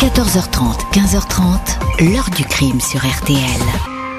[0.00, 3.38] 14h30, 15h30, l'heure du crime sur RTL.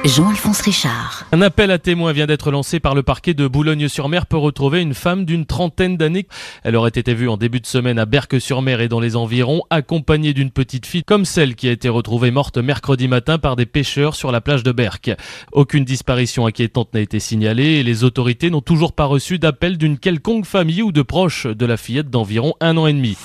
[0.05, 1.25] Jean-Alphonse Richard.
[1.32, 4.94] Un appel à témoins vient d'être lancé par le parquet de Boulogne-sur-Mer pour retrouver une
[4.94, 6.28] femme d'une trentaine d'années.
[6.64, 10.34] Elle aurait été vue en début de semaine à Berck-sur-Mer et dans les environs, accompagnée
[10.34, 14.16] d'une petite fille comme celle qui a été retrouvée morte mercredi matin par des pêcheurs
[14.16, 15.12] sur la plage de Berck.
[15.52, 20.00] Aucune disparition inquiétante n'a été signalée et les autorités n'ont toujours pas reçu d'appel d'une
[20.00, 23.18] quelconque famille ou de proches de la fillette d'environ un an et demi.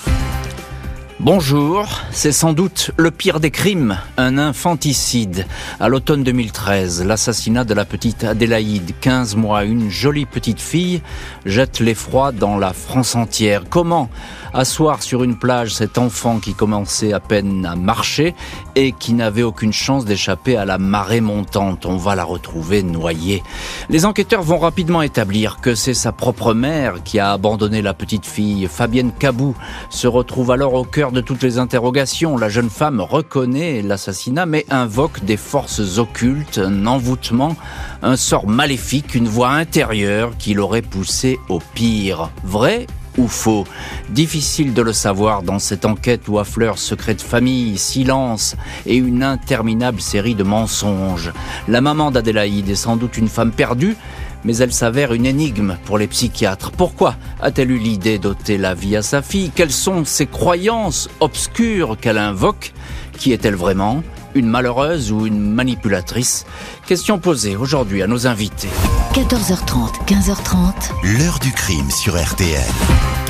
[1.23, 5.45] Bonjour, c'est sans doute le pire des crimes, un infanticide.
[5.79, 11.03] À l'automne 2013, l'assassinat de la petite Adélaïde, 15 mois, une jolie petite fille,
[11.45, 13.65] jette l'effroi dans la France entière.
[13.69, 14.09] Comment
[14.51, 18.33] asseoir sur une plage cet enfant qui commençait à peine à marcher
[18.73, 21.85] et qui n'avait aucune chance d'échapper à la marée montante?
[21.85, 23.43] On va la retrouver noyée.
[23.89, 28.25] Les enquêteurs vont rapidement établir que c'est sa propre mère qui a abandonné la petite
[28.25, 28.67] fille.
[28.67, 29.55] Fabienne Cabou
[29.91, 32.37] se retrouve alors au cœur de toutes les interrogations.
[32.37, 37.55] La jeune femme reconnaît l'assassinat mais invoque des forces occultes, un envoûtement,
[38.01, 42.29] un sort maléfique, une voix intérieure qui l'aurait poussé au pire.
[42.43, 43.65] Vrai ou faux?
[44.09, 48.55] Difficile de le savoir dans cette enquête où affleurent secret de famille, silence
[48.85, 51.31] et une interminable série de mensonges.
[51.67, 53.97] La maman d'Adélaïde est sans doute une femme perdue,
[54.43, 56.71] mais elle s'avère une énigme pour les psychiatres.
[56.71, 59.51] Pourquoi a-t-elle eu l'idée d'ôter la vie à sa fille?
[59.53, 62.73] Quelles sont ses croyances obscures qu'elle invoque?
[63.17, 64.03] Qui est-elle vraiment?
[64.33, 66.45] Une malheureuse ou une manipulatrice?
[66.87, 68.69] Question posée aujourd'hui à nos invités.
[69.13, 71.19] 14h30, 15h30.
[71.19, 73.20] L'heure du crime sur RTL.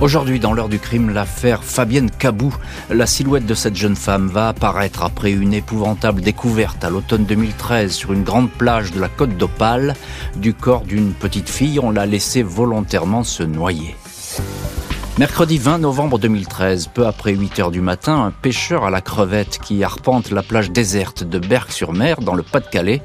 [0.00, 2.56] Aujourd'hui, dans l'heure du crime, l'affaire Fabienne Cabou.
[2.88, 7.92] La silhouette de cette jeune femme va apparaître après une épouvantable découverte à l'automne 2013
[7.92, 9.94] sur une grande plage de la côte d'Opale
[10.36, 11.78] du corps d'une petite fille.
[11.78, 13.94] On l'a laissé volontairement se noyer.
[15.18, 19.58] Mercredi 20 novembre 2013, peu après 8 heures du matin, un pêcheur à la crevette
[19.58, 23.02] qui arpente la plage déserte de Berck-sur-Mer dans le Pas-de-Calais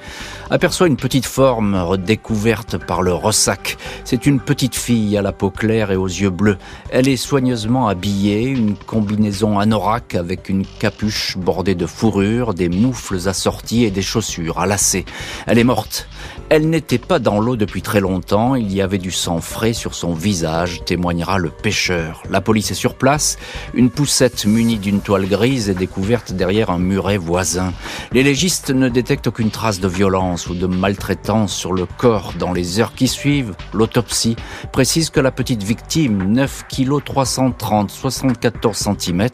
[0.49, 3.77] aperçoit une petite forme redécouverte par le ressac.
[4.03, 6.57] C'est une petite fille à la peau claire et aux yeux bleus.
[6.89, 13.27] Elle est soigneusement habillée, une combinaison anorak avec une capuche bordée de fourrure, des moufles
[13.27, 15.05] assortis et des chaussures à lacets.
[15.47, 16.07] Elle est morte.
[16.49, 19.95] Elle n'était pas dans l'eau depuis très longtemps, il y avait du sang frais sur
[19.95, 22.21] son visage, témoignera le pêcheur.
[22.29, 23.39] La police est sur place,
[23.73, 27.73] une poussette munie d'une toile grise est découverte derrière un muret voisin.
[28.11, 32.33] Les légistes ne détectent aucune trace de violence ou de maltraitance sur le corps.
[32.37, 34.35] Dans les heures qui suivent, l'autopsie
[34.71, 39.27] précise que la petite victime, 9 kg 330, 74 cm,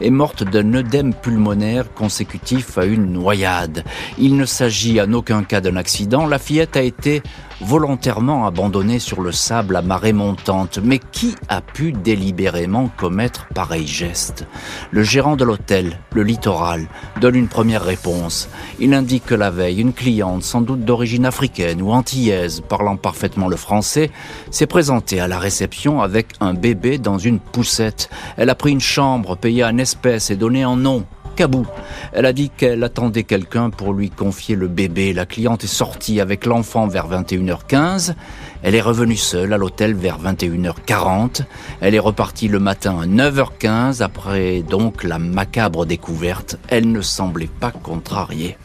[0.00, 3.84] est morte d'un œdème pulmonaire consécutif à une noyade.
[4.18, 7.22] Il ne s'agit en aucun cas d'un accident, la fillette a été
[7.60, 10.78] volontairement abandonnée sur le sable à marée montante.
[10.82, 14.46] Mais qui a pu délibérément commettre pareil geste?
[14.90, 16.86] Le gérant de l'hôtel, le littoral,
[17.20, 18.48] donne une première réponse.
[18.80, 23.48] Il indique que la veille, une cliente, sans doute d'origine africaine ou antillaise, parlant parfaitement
[23.48, 24.10] le français,
[24.50, 28.10] s'est présentée à la réception avec un bébé dans une poussette.
[28.36, 31.04] Elle a pris une chambre payée en espèces et donnée en nom
[31.34, 31.66] Cabou.
[32.12, 35.12] Elle a dit qu'elle attendait quelqu'un pour lui confier le bébé.
[35.12, 37.08] La cliente est sortie avec l'enfant vers
[37.44, 38.14] 21h15.
[38.62, 41.42] Elle est revenue seule à l'hôtel vers 21h40.
[41.80, 46.56] Elle est repartie le matin à 9h15 après donc la macabre découverte.
[46.68, 48.56] Elle ne semblait pas contrariée.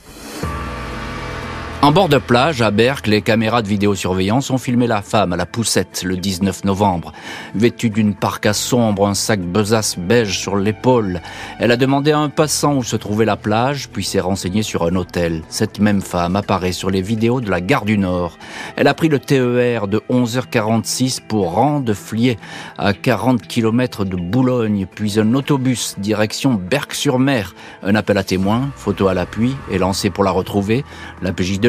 [1.81, 5.37] En bord de plage, à Berck, les caméras de vidéosurveillance ont filmé la femme à
[5.37, 7.13] la poussette le 19 novembre.
[7.55, 11.21] Vêtue d'une parka sombre, un sac besace beige sur l'épaule,
[11.57, 14.83] elle a demandé à un passant où se trouvait la plage, puis s'est renseignée sur
[14.83, 15.41] un hôtel.
[15.47, 18.37] Cette même femme apparaît sur les vidéos de la gare du Nord.
[18.75, 22.37] Elle a pris le TER de 11h46 pour Rang-de-Fliers,
[22.77, 27.55] à 40 km de Boulogne, puis un autobus direction Berck-sur-Mer.
[27.83, 30.83] Un appel à témoins, photo à l'appui, est lancé pour la retrouver.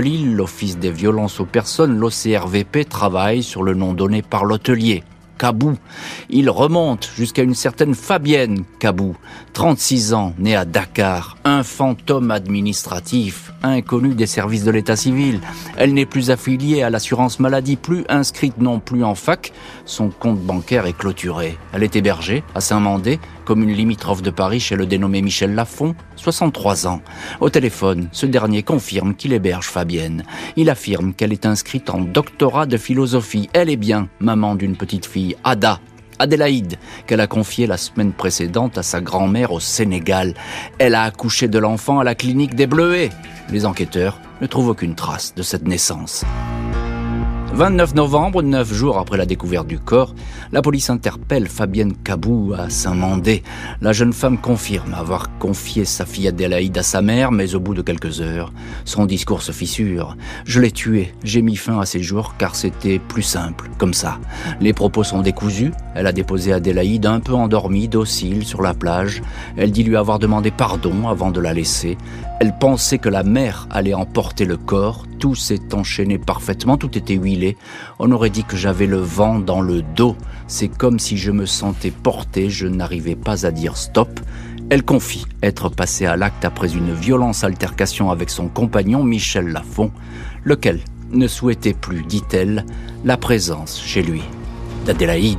[0.00, 5.04] Lille, l'Office des violences aux personnes, l'OCRVP, travaille sur le nom donné par l'hôtelier.
[5.40, 5.78] Cabou.
[6.28, 9.16] Il remonte jusqu'à une certaine Fabienne Cabou,
[9.54, 15.40] 36 ans, née à Dakar, un fantôme administratif, inconnu des services de l'état civil.
[15.78, 19.54] Elle n'est plus affiliée à l'assurance maladie, plus inscrite non plus en fac.
[19.86, 21.56] Son compte bancaire est clôturé.
[21.72, 23.18] Elle est hébergée à Saint-Mandé,
[23.50, 27.02] commune limitrophe de Paris chez le dénommé Michel Lafont, 63 ans.
[27.40, 30.22] Au téléphone, ce dernier confirme qu'il héberge Fabienne.
[30.54, 33.50] Il affirme qu'elle est inscrite en doctorat de philosophie.
[33.52, 35.80] Elle est bien maman d'une petite fille, Ada,
[36.20, 36.76] Adélaïde,
[37.08, 40.34] qu'elle a confiée la semaine précédente à sa grand-mère au Sénégal.
[40.78, 43.10] Elle a accouché de l'enfant à la clinique des Bleuets.
[43.50, 46.24] Les enquêteurs ne trouvent aucune trace de cette naissance.
[47.60, 50.14] 29 novembre, neuf jours après la découverte du corps,
[50.50, 53.42] la police interpelle Fabienne Cabou à Saint-Mandé.
[53.82, 57.74] La jeune femme confirme avoir confié sa fille Adélaïde à sa mère, mais au bout
[57.74, 58.50] de quelques heures,
[58.86, 60.16] son discours se fissure.
[60.46, 64.18] Je l'ai tuée, j'ai mis fin à ses jours car c'était plus simple, comme ça.
[64.62, 69.20] Les propos sont décousus, elle a déposé Adélaïde un peu endormie, docile, sur la plage.
[69.58, 71.98] Elle dit lui avoir demandé pardon avant de la laisser.
[72.40, 75.04] Elle pensait que la mère allait emporter le corps.
[75.20, 77.58] Tout s'est enchaîné parfaitement, tout était huilé.
[77.98, 80.16] On aurait dit que j'avais le vent dans le dos.
[80.46, 84.18] C'est comme si je me sentais porté, je n'arrivais pas à dire stop.
[84.70, 89.90] Elle confie être passée à l'acte après une violente altercation avec son compagnon Michel Lafont,
[90.44, 90.80] lequel
[91.12, 92.64] ne souhaitait plus, dit-elle,
[93.04, 94.22] la présence chez lui
[94.86, 95.38] d'Adélaïde.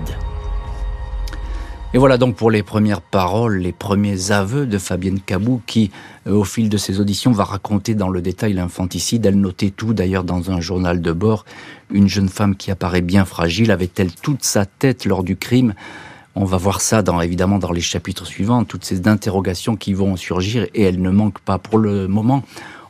[1.93, 5.91] Et voilà donc pour les premières paroles, les premiers aveux de Fabienne Cabou qui,
[6.29, 9.25] au fil de ses auditions, va raconter dans le détail l'infanticide.
[9.25, 11.45] Elle notait tout d'ailleurs dans un journal de bord.
[11.91, 15.73] Une jeune femme qui apparaît bien fragile, avait-elle toute sa tête lors du crime?
[16.33, 20.65] On va voir ça évidemment dans les chapitres suivants, toutes ces interrogations qui vont surgir
[20.73, 22.43] et elles ne manquent pas pour le moment.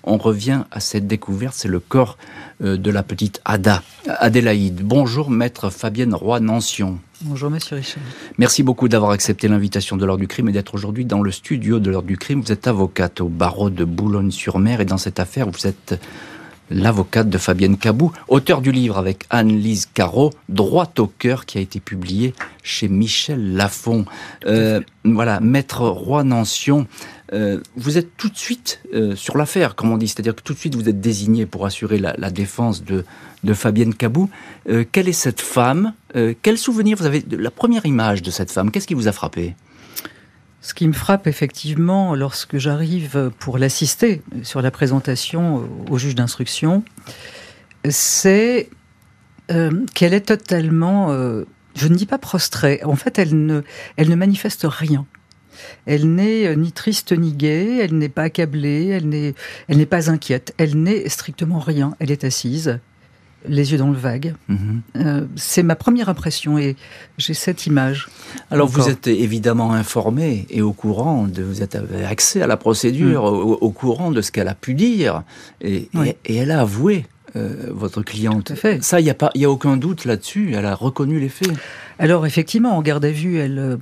[0.03, 2.17] On revient à cette découverte, c'est le corps
[2.63, 4.81] euh, de la petite Ada, Adélaïde.
[4.83, 6.99] Bonjour maître Fabienne Roy-Nancion.
[7.23, 8.01] Bonjour, monsieur Richard.
[8.39, 11.79] Merci beaucoup d'avoir accepté l'invitation de l'heure du crime et d'être aujourd'hui dans le studio
[11.79, 12.41] de l'heure du crime.
[12.41, 16.00] Vous êtes avocate au barreau de Boulogne-sur-Mer et dans cette affaire, vous êtes
[16.71, 21.62] l'avocate de Fabienne Cabou, auteur du livre avec Anne-Lise Caro, Droit au cœur, qui a
[21.62, 22.33] été publié
[22.63, 24.06] chez Michel Lafon.
[24.45, 26.88] Euh, voilà, maître Roi Nancion,
[27.33, 30.53] euh, vous êtes tout de suite euh, sur l'affaire, comme on dit, c'est-à-dire que tout
[30.53, 33.05] de suite vous êtes désigné pour assurer la, défense de,
[33.53, 34.29] Fabienne Cabou.
[34.69, 35.93] Euh, quelle est cette femme?
[36.41, 38.69] Quel souvenir vous avez de la première image de cette femme?
[38.69, 39.55] Qu'est-ce qui vous a frappé?
[40.61, 46.83] Ce qui me frappe effectivement lorsque j'arrive pour l'assister sur la présentation au juge d'instruction,
[47.89, 48.69] c'est
[49.47, 51.13] qu'elle est totalement,
[51.75, 53.61] je ne dis pas prostrée, en fait elle ne,
[53.95, 55.05] elle ne manifeste rien.
[55.85, 59.33] Elle n'est euh, ni triste ni gaie, elle n'est pas accablée, elle n'est,
[59.67, 61.95] elle n'est pas inquiète, elle n'est strictement rien.
[61.99, 62.79] Elle est assise,
[63.47, 64.35] les yeux dans le vague.
[64.47, 64.81] Mhm.
[64.97, 66.75] Euh, c'est ma première impression et
[67.17, 68.09] j'ai cette image.
[68.49, 73.23] Alors vous êtes évidemment informé et au courant, de, vous avez accès à la procédure,
[73.23, 73.57] mm.
[73.61, 75.23] au, courant de ce qu'elle a pu dire
[75.61, 75.89] et,
[76.25, 77.05] et, elle a avoué.
[77.37, 78.55] Euh, votre cliente.
[78.55, 78.83] fait.
[78.83, 80.51] Ça, il n'y a, pas, y a aucun doute là-dessus.
[80.53, 81.47] Elle a reconnu les faits.
[81.97, 83.77] Alors, effectivement, en garde à vue, elle,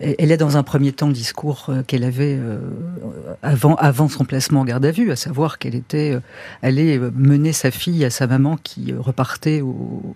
[0.00, 2.58] elle est dans un premier temps le discours euh, qu'elle avait euh,
[3.42, 6.20] avant, avant son placement en garde à vue, à savoir qu'elle était euh,
[6.62, 10.14] allée mener sa fille à sa maman qui repartait au,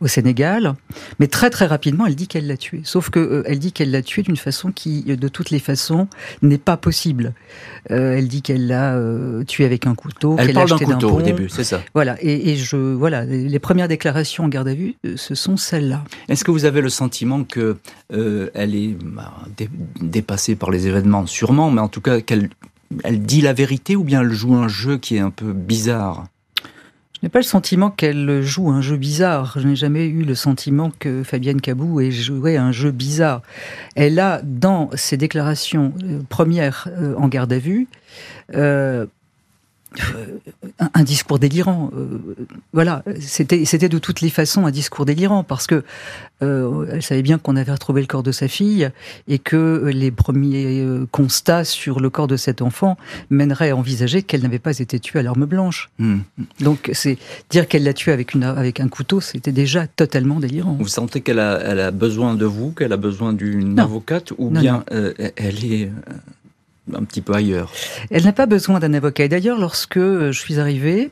[0.00, 0.74] au Sénégal,
[1.18, 2.80] mais très très rapidement, elle dit qu'elle l'a tué.
[2.84, 6.08] Sauf que euh, elle dit qu'elle l'a tué d'une façon qui, de toutes les façons,
[6.42, 7.34] n'est pas possible.
[7.90, 10.36] Euh, elle dit qu'elle l'a euh, tué avec un couteau.
[10.38, 11.80] Elle parle d'un couteau au début, c'est ça.
[11.94, 12.16] Voilà.
[12.20, 16.04] Et, et, je, voilà, les premières déclarations en garde à vue, ce sont celles-là.
[16.28, 17.76] Est-ce que vous avez le sentiment que
[18.10, 19.34] elle est bah,
[20.00, 22.50] dépassée par les événements, sûrement, mais en tout cas qu'elle
[23.04, 26.24] elle dit la vérité ou bien elle joue un jeu qui est un peu bizarre?
[27.20, 29.56] Je n'ai pas le sentiment qu'elle joue un jeu bizarre.
[29.58, 33.42] Je n'ai jamais eu le sentiment que Fabienne Cabou ait joué un jeu bizarre.
[33.96, 37.88] Elle a, dans ses déclarations euh, premières euh, en garde à vue,
[38.54, 39.06] euh,
[40.78, 41.90] un, discours délirant.
[41.96, 42.18] Euh,
[42.72, 45.82] voilà, c'était c'était de toutes les façons un discours délirant parce que
[46.42, 48.90] euh, elle savait bien qu'on avait retrouvé le corps de sa fille
[49.28, 52.96] et que les premiers euh, constats sur le corps de cet enfant
[53.30, 55.88] mèneraient à envisager qu'elle n'avait pas été tuée à l'arme blanche.
[55.98, 56.18] Hmm.
[56.60, 57.16] Donc c'est
[57.48, 60.76] dire qu'elle l'a tuée avec une avec un couteau, c'était déjà totalement délirant.
[60.78, 64.50] Vous sentez qu'elle a elle a besoin de vous, qu'elle a besoin d'une avocate ou
[64.50, 65.90] bien elle est
[66.94, 67.72] un petit peu ailleurs.
[68.10, 69.24] Elle n'a pas besoin d'un avocat.
[69.24, 71.10] Et d'ailleurs, lorsque je suis arrivée,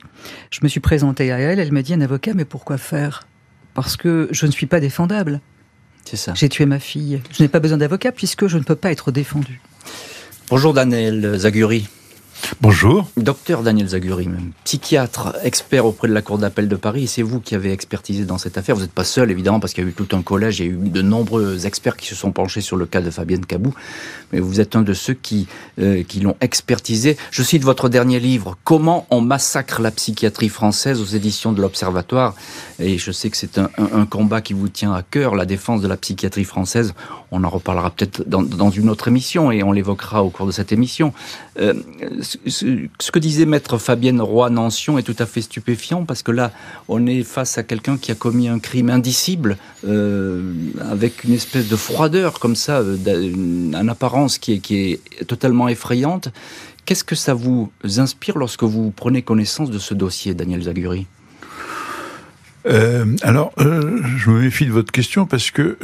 [0.50, 3.26] je me suis présentée à elle, elle m'a dit un avocat, mais pourquoi faire?
[3.75, 5.40] Parce que je ne suis pas défendable.
[6.04, 6.33] C'est ça.
[6.35, 7.21] J'ai tué ma fille.
[7.33, 9.61] Je n'ai pas besoin d'avocat puisque je ne peux pas être défendu.
[10.49, 11.88] Bonjour Daniel Zaguri.
[12.61, 13.07] Bonjour.
[13.16, 14.28] Docteur Daniel Zaguri,
[14.64, 18.38] psychiatre, expert auprès de la Cour d'appel de Paris, c'est vous qui avez expertisé dans
[18.38, 18.75] cette affaire.
[18.75, 20.69] Vous n'êtes pas seul, évidemment, parce qu'il y a eu tout un collège, il y
[20.69, 23.75] a eu de nombreux experts qui se sont penchés sur le cas de Fabienne Cabou,
[24.33, 25.49] mais vous êtes un de ceux qui,
[25.81, 27.16] euh, qui l'ont expertisé.
[27.31, 32.35] Je cite votre dernier livre, Comment on massacre la psychiatrie française aux éditions de l'Observatoire,
[32.78, 35.88] et je sais que c'est un, combat qui vous tient à cœur, la défense de
[35.88, 36.95] la psychiatrie française.
[37.33, 40.52] On en reparlera peut-être dans, dans, une autre émission, et on l'évoquera au cours de
[40.52, 41.12] cette émission.
[41.59, 41.75] Euh,
[42.47, 46.52] ce que disait maître Fabienne Roy-Nancion est tout à fait stupéfiant parce que là,
[46.88, 49.56] on est face à quelqu'un qui a commis un crime indicible
[49.87, 55.26] euh, avec une espèce de froideur comme ça, euh, une apparence qui est, qui est
[55.26, 56.28] totalement effrayante.
[56.85, 61.06] Qu'est-ce que ça vous inspire lorsque vous prenez connaissance de ce dossier, Daniel Zaguri?
[63.23, 65.78] Alors, je me méfie de votre question parce que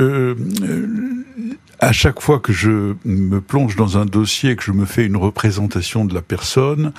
[1.82, 5.16] à chaque fois que je me plonge dans un dossier, que je me fais une
[5.16, 6.92] représentation de la personne,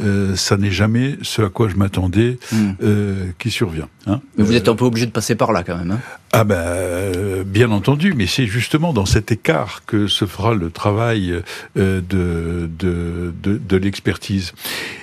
[0.00, 2.70] euh, ça n'est jamais ce à quoi je m'attendais hmm.
[2.80, 3.88] euh, qui survient.
[4.06, 4.20] Hein.
[4.36, 5.90] Mais vous êtes un peu obligé de passer par là quand même.
[5.90, 10.52] Hein ah ben, euh, bien entendu, mais c'est justement dans cet écart que se fera
[10.52, 11.32] le travail
[11.78, 14.52] euh, de, de, de, de l'expertise.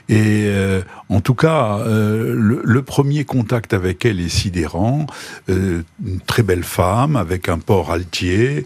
[0.07, 5.07] Et euh, en tout cas, le, le, premier contact avec elle est sidérant.
[5.47, 5.83] une
[6.27, 8.65] très belle femme avec un port altier,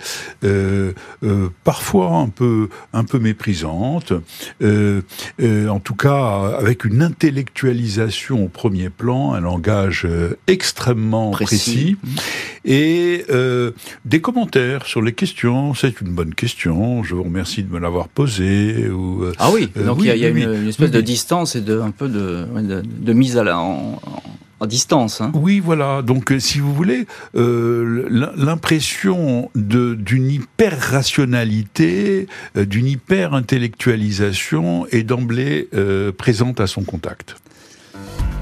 [1.63, 4.13] parfois un peu un peu méprisante.
[4.61, 10.07] en tout cas, avec une intellectualisation au premier plan, un langage
[10.47, 11.97] extrêmement précis.
[11.97, 13.71] précis et euh,
[14.05, 15.73] des commentaires sur les questions.
[15.73, 17.03] C'est une bonne question.
[17.03, 18.89] Je vous remercie de me l'avoir posée.
[18.89, 21.91] Ou, euh, ah oui, donc il y a, une, espèce de distance et de un
[21.91, 22.45] peu de,
[22.83, 24.28] de, mise à la, en, en
[24.67, 25.21] distance.
[25.21, 25.31] Hein.
[25.33, 26.01] Oui, voilà.
[26.01, 36.11] Donc, euh, si vous voulez, euh, l'impression d'une hyper-rationalité, euh, d'une hyper-intellectualisation est d'emblée euh,
[36.11, 37.35] présente à son contact.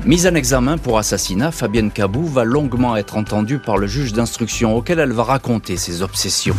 [0.06, 4.76] Mise en examen pour assassinat, Fabienne Cabou va longuement être entendue par le juge d'instruction
[4.76, 6.56] auquel elle va raconter ses obsessions.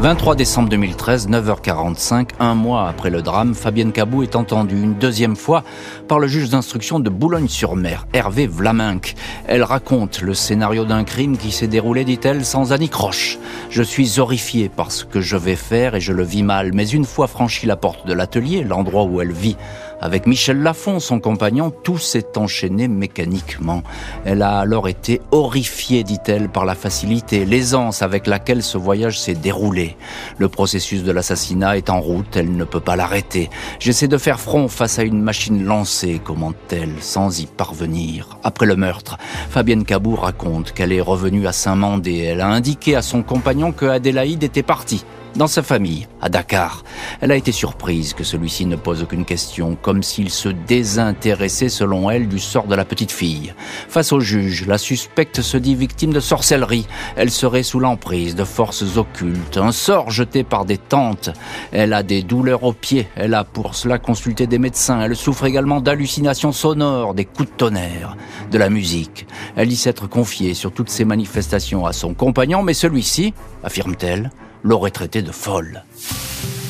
[0.00, 5.34] 23 décembre 2013, 9h45, un mois après le drame, Fabienne Cabou est entendue une deuxième
[5.34, 5.64] fois
[6.06, 9.16] par le juge d'instruction de Boulogne-sur-Mer, Hervé Vlaminck.
[9.48, 13.40] Elle raconte le scénario d'un crime qui s'est déroulé, dit-elle, sans anicroche.
[13.70, 16.86] Je suis horrifiée par ce que je vais faire et je le vis mal, mais
[16.86, 19.56] une fois franchi la porte de l'atelier, l'endroit où elle vit,
[20.00, 23.82] avec Michel Lafont, son compagnon, tout s'est enchaîné mécaniquement.
[24.24, 29.34] Elle a alors été horrifiée, dit-elle, par la facilité, l'aisance avec laquelle ce voyage s'est
[29.34, 29.96] déroulé.
[30.38, 33.50] Le processus de l'assassinat est en route, elle ne peut pas l'arrêter.
[33.80, 38.38] J'essaie de faire front face à une machine lancée, commente-t-elle, sans y parvenir.
[38.44, 39.18] Après le meurtre,
[39.50, 42.18] Fabienne Cabou raconte qu'elle est revenue à Saint-Mandé.
[42.18, 45.04] Elle a indiqué à son compagnon que Adélaïde était partie
[45.38, 46.82] dans sa famille, à Dakar.
[47.20, 52.10] Elle a été surprise que celui-ci ne pose aucune question, comme s'il se désintéressait selon
[52.10, 53.54] elle du sort de la petite fille.
[53.88, 56.86] Face au juge, la suspecte se dit victime de sorcellerie.
[57.16, 61.30] Elle serait sous l'emprise de forces occultes, un sort jeté par des tantes.
[61.72, 65.00] Elle a des douleurs aux pieds, elle a pour cela consulté des médecins.
[65.00, 68.16] Elle souffre également d'hallucinations sonores, des coups de tonnerre,
[68.50, 69.26] de la musique.
[69.54, 74.90] Elle dit s'être confiée sur toutes ces manifestations à son compagnon, mais celui-ci, affirme-t-elle, l'aurait
[74.90, 75.84] traité de folle.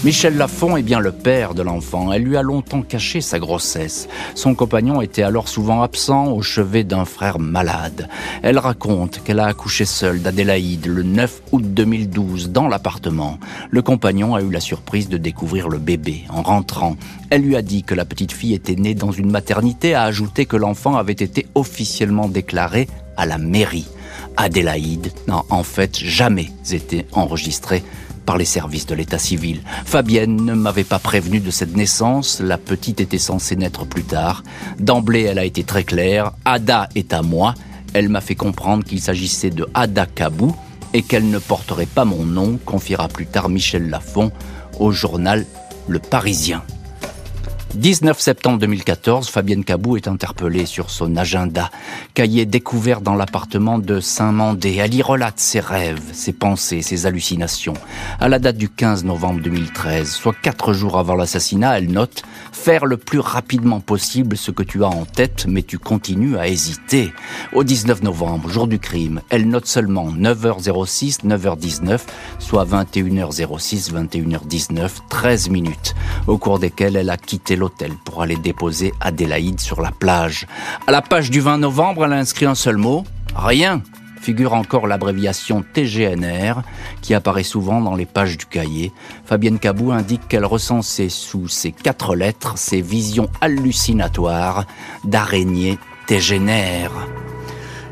[0.04, 2.12] Michel Lafont est bien le père de l'enfant.
[2.12, 4.06] Elle lui a longtemps caché sa grossesse.
[4.36, 8.08] Son compagnon était alors souvent absent au chevet d'un frère malade.
[8.42, 13.40] Elle raconte qu'elle a accouché seule d'Adélaïde le 9 août 2012 dans l'appartement.
[13.70, 16.96] Le compagnon a eu la surprise de découvrir le bébé en rentrant.
[17.30, 20.46] Elle lui a dit que la petite fille était née dans une maternité, a ajouté
[20.46, 23.88] que l'enfant avait été officiellement déclaré à la mairie.
[24.36, 27.82] Adélaïde n'a en fait jamais été enregistrée
[28.28, 29.62] par les services de l'état civil.
[29.86, 34.44] Fabienne ne m'avait pas prévenu de cette naissance, la petite était censée naître plus tard.
[34.78, 37.54] D'emblée, elle a été très claire, Ada est à moi.
[37.94, 40.54] Elle m'a fait comprendre qu'il s'agissait de Ada Kabou
[40.92, 44.30] et qu'elle ne porterait pas mon nom, confiera plus tard Michel Lafont
[44.78, 45.46] au journal
[45.88, 46.62] Le Parisien.
[47.74, 51.70] 19 septembre 2014, Fabienne Cabou est interpellée sur son agenda.
[52.14, 54.76] Cahier découvert dans l'appartement de Saint-Mandé.
[54.76, 57.74] Elle y relate ses rêves, ses pensées, ses hallucinations.
[58.20, 62.22] À la date du 15 novembre 2013, soit quatre jours avant l'assassinat, elle note
[62.52, 66.48] faire le plus rapidement possible ce que tu as en tête, mais tu continues à
[66.48, 67.12] hésiter.
[67.52, 72.00] Au 19 novembre, jour du crime, elle note seulement 9h06, 9h19,
[72.38, 75.94] soit 21h06, 21h19, 13 minutes,
[76.26, 80.46] au cours desquelles elle a quitté l'hôtel pour aller déposer Adélaïde sur la plage.
[80.86, 83.04] À la page du 20 novembre, elle a inscrit un seul mot,
[83.36, 83.82] rien
[84.18, 86.62] figure encore l'abréviation TGNR
[87.00, 88.92] qui apparaît souvent dans les pages du cahier.
[89.24, 94.66] Fabienne Cabou indique qu'elle recensait sous ces quatre lettres ses visions hallucinatoires
[95.04, 96.90] d'araignées TGNR.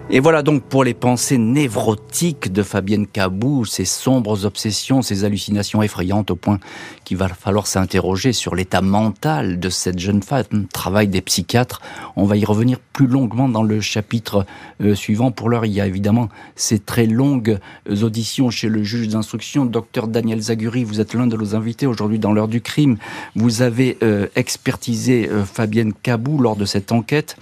[0.09, 5.83] Et voilà donc pour les pensées névrotiques de Fabienne Cabou, ces sombres obsessions, ces hallucinations
[5.83, 6.61] effrayantes au point
[7.05, 10.69] qu'il va falloir s'interroger sur l'état mental de cette jeune femme.
[10.73, 11.83] Travail des psychiatres.
[12.15, 14.47] On va y revenir plus longuement dans le chapitre
[14.81, 15.33] euh, suivant.
[15.33, 17.59] Pour l'heure, il y a évidemment ces très longues
[17.91, 19.65] euh, auditions chez le juge d'instruction.
[19.65, 22.97] Docteur Daniel Zaguri, vous êtes l'un de nos invités aujourd'hui dans l'heure du crime.
[23.35, 27.37] Vous avez euh, expertisé Fabienne Cabou lors de cette enquête.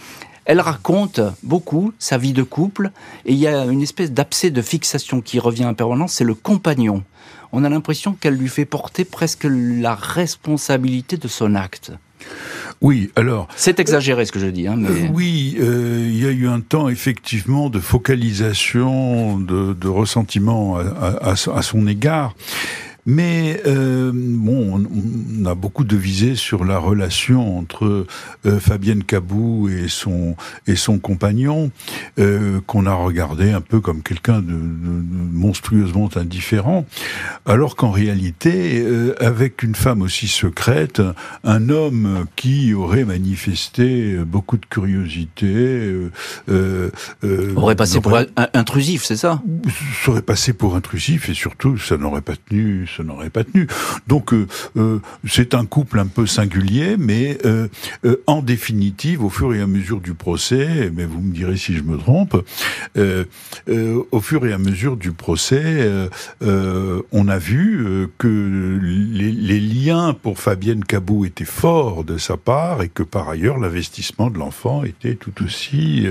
[0.44, 2.90] Elle raconte beaucoup sa vie de couple
[3.24, 6.34] et il y a une espèce d'abcès de fixation qui revient en permanence, c'est le
[6.34, 7.02] compagnon.
[7.52, 11.92] On a l'impression qu'elle lui fait porter presque la responsabilité de son acte.
[12.80, 13.48] Oui, alors.
[13.54, 14.66] C'est exagéré ce que je dis.
[14.66, 15.08] Hein, mais...
[15.12, 21.62] oui, il y a eu un temps effectivement de focalisation, de, de ressentiment à, à
[21.62, 22.34] son égard.
[23.06, 24.82] Mais euh, bon,
[25.42, 28.06] on, a beaucoup devisé sur la relation entre
[28.46, 31.70] euh, Fabienne Cabou et son et son compagnon,
[32.18, 36.86] euh, qu'on a regardé un peu comme quelqu'un de, monstrueusement indifférent,
[37.44, 38.84] alors qu'en réalité,
[39.20, 41.02] avec une femme aussi secrète,
[41.42, 45.92] un homme qui aurait manifesté beaucoup de curiosité,
[47.56, 48.18] aurait passé pour
[48.54, 49.42] intrusif, c'est ça?
[50.04, 53.66] Serait passé pour intrusif et surtout, ça n'aurait pas tenu ça n'aurait pas tenu.
[54.06, 54.46] Donc euh,
[54.76, 57.68] euh, c'est un couple un peu singulier, mais euh,
[58.26, 61.82] en définitive, au fur et à mesure du procès, mais vous me direz si je
[61.82, 62.36] me trompe,
[62.96, 65.90] au fur et à mesure du procès,
[66.40, 72.88] on a vu que les, liens pour Fabienne Cabot étaient forts de sa part et
[72.88, 76.06] que par ailleurs l'investissement de l'enfant était tout aussi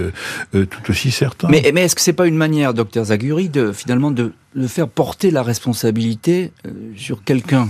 [0.51, 1.47] tout aussi certain.
[1.49, 4.87] Mais, mais est-ce que c'est pas une manière, docteur Zaguri, de finalement de de faire
[4.87, 7.69] porter la responsabilité euh, sur quelqu'un.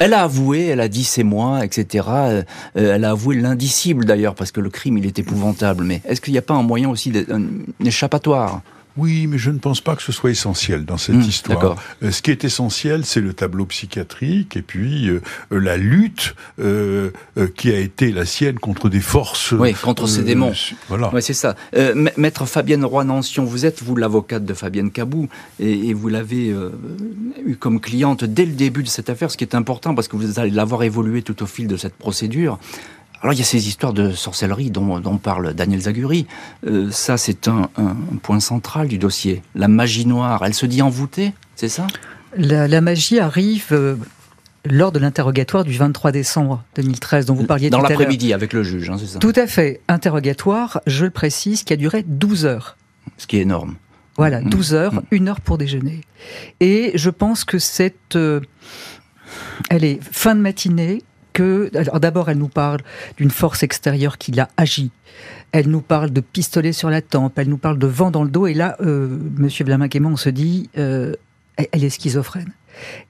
[0.00, 2.08] Elle a avoué, elle a dit c'est moi, etc.
[2.08, 2.42] Euh,
[2.74, 5.84] elle a avoué l'indicible d'ailleurs, parce que le crime il est épouvantable.
[5.84, 7.46] Mais est-ce qu'il n'y a pas un moyen aussi d'un
[7.84, 8.62] échappatoire?
[8.96, 11.76] Oui, mais je ne pense pas que ce soit essentiel dans cette hmm, histoire.
[12.02, 15.20] Euh, ce qui est essentiel, c'est le tableau psychiatrique et puis euh,
[15.50, 17.10] la lutte euh,
[17.56, 19.50] qui a été la sienne contre des forces.
[19.52, 20.52] Oui, contre ces démons.
[20.88, 21.10] Voilà.
[21.12, 21.56] Oui, c'est ça.
[22.16, 26.54] Maître Fabienne Roy-Nancion, vous êtes, vous, l'avocate de Fabienne Cabou, et, et vous l'avez
[27.44, 30.16] eu comme cliente dès le début de cette affaire, ce qui est important parce que
[30.16, 32.58] vous allez l'avoir évolué tout au fil de cette procédure.
[33.24, 36.26] Alors il y a ces histoires de sorcellerie dont, parle Daniel Zaguri.
[36.66, 37.70] Euh, ça, c'est un,
[38.22, 39.42] point central du dossier.
[39.54, 41.86] La magie noire, elle se dit envoûtée, c'est ça?
[42.36, 43.96] La, magie arrive euh,
[44.66, 48.90] lors de l'interrogatoire du 23 décembre 2013 dont vous parliez Dans l'après-midi avec le juge,
[48.90, 49.20] hein, c'est ça?
[49.20, 49.80] Tout à fait.
[49.88, 52.76] Interrogatoire, je le précise, qui a duré 12 heures.
[53.16, 53.76] Ce qui est énorme.
[54.18, 54.76] Voilà, 12 mmh.
[54.76, 55.02] heures, mmh.
[55.12, 56.02] une heure pour déjeuner.
[56.60, 58.16] Et je pense que cette...
[58.16, 58.42] Euh,
[59.70, 61.02] elle est fin de matinée,
[61.40, 62.80] d'abord, elle nous parle
[63.16, 64.90] d'une force extérieure qui l'a agi.
[65.52, 68.30] Elle nous parle de pistolet sur la tempe, elle nous parle de vent dans le
[68.30, 71.14] dos, et là, euh, Monsieur moi, on se dit, euh,
[71.56, 72.52] elle est schizophrène.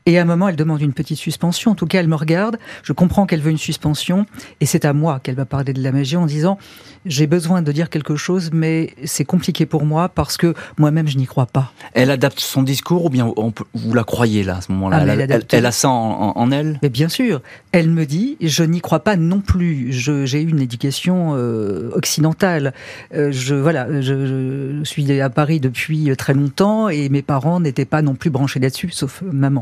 [0.07, 1.73] Et à un moment, elle demande une petite suspension.
[1.73, 2.59] En tout cas, elle me regarde.
[2.83, 4.27] Je comprends qu'elle veut une suspension.
[4.61, 6.59] Et c'est à moi qu'elle va parler de la magie en disant
[7.07, 11.17] J'ai besoin de dire quelque chose, mais c'est compliqué pour moi parce que moi-même, je
[11.17, 11.73] n'y crois pas.
[11.95, 13.33] Elle adapte son discours ou bien
[13.75, 15.05] vous la croyez là, à ce moment-là?
[15.09, 16.79] Ah, elle, a ça en, elle?
[16.83, 17.41] Mais Bien sûr.
[17.73, 19.93] Elle me dit Je n'y crois pas non plus.
[19.93, 22.75] J'ai eu une éducation euh, occidentale.
[23.15, 27.85] Euh, je, voilà, je, je, suis à Paris depuis très longtemps et mes parents n'étaient
[27.85, 29.54] pas non plus branchés là-dessus, sauf maman.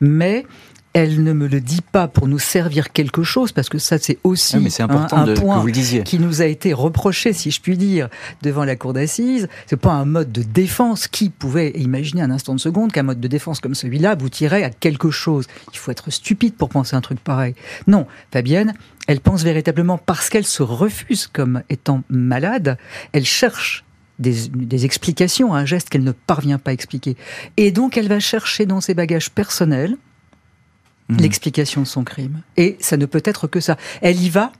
[0.00, 0.44] Mais
[0.94, 4.18] elle ne me le dit pas pour nous servir quelque chose, parce que ça c'est
[4.24, 4.88] aussi un,
[5.34, 5.64] point
[6.04, 8.08] qui nous a été reproché, si je puis dire,
[8.42, 9.48] devant la cour d'assises.
[9.66, 11.06] C'est pas un mode de défense.
[11.06, 14.64] Qui pouvait imaginer un instant de seconde qu'un mode de défense comme celui-là vous tirait
[14.64, 15.46] à quelque chose?
[15.72, 17.54] Il faut être stupide pour penser un truc pareil.
[17.86, 18.74] Non, Fabienne,
[19.06, 22.76] elle pense véritablement parce qu'elle se refuse comme étant malade,
[23.12, 23.84] elle cherche
[24.18, 27.16] des, explications à un geste qu'elle ne parvient pas à expliquer.
[27.56, 29.96] Et donc elle va chercher dans ses bagages personnels
[31.08, 31.18] mhm.
[31.18, 32.42] l'explication de son crime.
[32.56, 33.76] Et ça ne peut être que ça.
[34.02, 34.52] Elle y va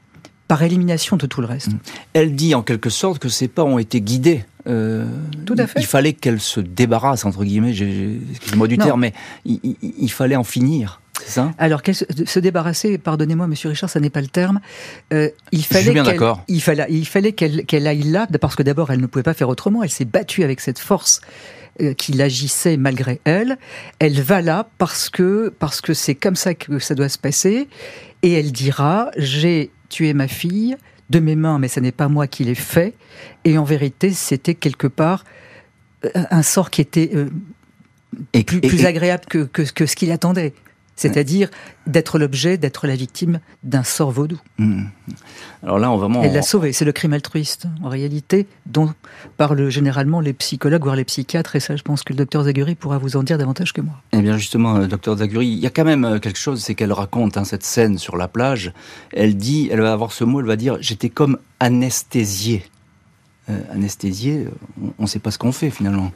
[0.46, 1.68] par élimination de tout le reste.
[1.68, 1.78] Mhm.
[2.14, 4.44] Elle dit en quelque sorte que ses pas ont été guidés.
[4.66, 5.06] Euh,
[5.46, 5.80] tout à fait.
[5.80, 11.00] Il fallait qu'elle se débarrasse, entre guillemets, excusez-moi du terme, mais il fallait en finir.
[11.58, 14.60] Alors, se débarrasser, pardonnez-moi, monsieur Richard, ça n'est pas le terme.
[15.12, 19.00] Euh, il fallait qu'elle, il fallait, il fallait qu'elle, aille là, parce que d'abord, elle
[19.00, 19.82] ne pouvait pas faire autrement.
[19.82, 21.20] Elle s'est battue avec cette force
[21.80, 23.58] euh, qui l'agissait malgré elle.
[23.98, 27.68] Elle va là parce que parce que c'est comme ça que ça doit se passer.
[28.22, 30.76] Et elle dira j'ai tué ma fille
[31.10, 32.94] de mes mains, mais ce n'est pas moi qui l'ai fait.
[33.44, 35.24] Et en vérité, c'était quelque part
[36.04, 37.10] euh, un sort qui était
[38.46, 40.52] plus, agréable que, que ce qu'il attendait
[40.98, 41.48] c'est-à-dire
[41.86, 44.38] d'être l'objet, d'être la victime d'un sort vaudou.
[44.58, 44.86] Hmm.
[45.62, 46.22] Alors là, on vraiment.
[46.24, 46.72] Elle l'a sauvé.
[46.72, 48.92] C'est le crime altruiste, en réalité, dont
[49.36, 51.54] parlent généralement les psychologues, voire les psychiatres.
[51.54, 53.94] Et ça, je pense que le docteur Zaguri pourra vous en dire davantage que moi.
[54.12, 56.74] Eh bien, justement, euh, docteur Zaguri, il y a quand même euh, quelque chose, c'est
[56.74, 58.72] qu'elle raconte hein, cette scène sur la plage.
[59.12, 62.64] Elle dit, elle va avoir ce mot, elle va dire, j'étais comme anesthésiée.
[63.50, 64.48] Euh, anesthésiée,
[64.98, 66.10] on ne sait pas ce qu'on fait finalement.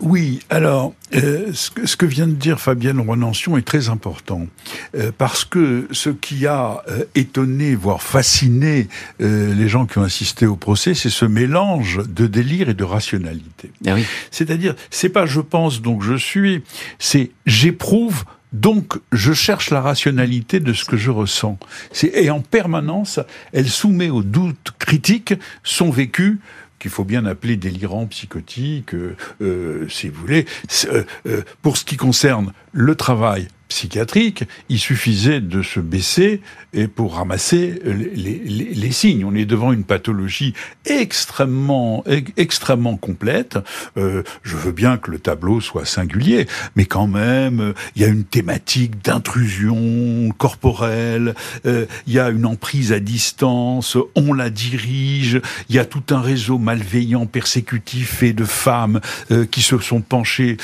[0.00, 4.46] Oui, alors, euh, ce, que, ce, que, vient de dire Fabienne Renancion est très important,
[4.94, 8.88] euh, parce que ce qui a euh, étonné, voire fasciné
[9.20, 12.84] euh, les gens qui ont assisté au procès, c'est ce mélange de délire et de
[12.84, 13.70] rationalité.
[13.86, 14.04] Ah oui.
[14.30, 16.62] C'est-à-dire, c'est pas je pense donc je suis,
[16.98, 21.58] c'est j'éprouve donc, je cherche la rationalité de ce que je ressens.
[22.02, 23.20] Et en permanence,
[23.52, 26.38] elle soumet au doute critique son vécu
[26.86, 30.46] qu'il faut bien appeler délirant, psychotique, euh, si vous voulez.
[30.84, 36.40] Euh, euh, pour ce qui concerne le travail psychiatrique, il suffisait de se baisser
[36.72, 39.24] et pour ramasser les, signes.
[39.24, 42.04] On est devant une pathologie extrêmement,
[42.36, 43.58] extrêmement complète.
[43.96, 48.08] Euh, je veux bien que le tableau soit singulier, mais quand même, il y a
[48.08, 51.34] une thématique d'intrusion corporelle,
[51.66, 56.04] euh, il y a une emprise à distance, on la dirige, il y a tout
[56.10, 59.00] un réseau malveillant, persécutif et de femmes
[59.30, 60.56] euh, qui se sont penchées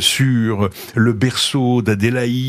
[0.00, 2.47] sur le berceau d'Adélaïde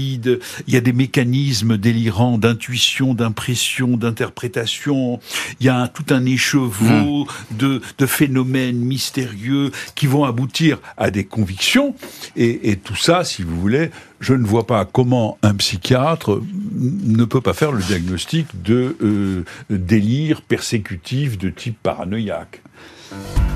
[0.68, 5.20] il y a des mécanismes délirants d'intuition, d'impression, d'interprétation,
[5.60, 7.58] il y a tout un écheveau mmh.
[7.58, 11.96] de, de, phénomènes mystérieux qui vont aboutir à des convictions,
[12.36, 16.42] et, et tout ça, si vous voulez, je ne vois pas comment un psychiatre
[16.76, 22.62] ne peut pas faire le diagnostic de euh, délire persécutif de type paranoïaque.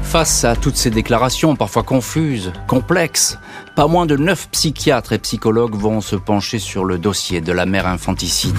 [0.04, 3.40] Face à toutes ces déclarations, parfois confuses, complexes,
[3.76, 7.66] pas moins de neuf psychiatres et psychologues vont se pencher sur le dossier de la
[7.66, 8.56] mère infanticide.